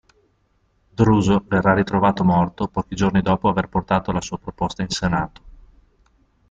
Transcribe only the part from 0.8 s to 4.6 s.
Druso verrà ritrovato morto pochi giorni dopo aver portato la sua